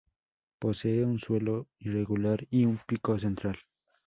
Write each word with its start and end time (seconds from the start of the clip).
Posee 0.57 1.05
un 1.05 1.19
suelo 1.19 1.67
irregular 1.77 2.47
y 2.49 2.65
un 2.65 2.79
pico 2.87 3.19
central. 3.19 3.59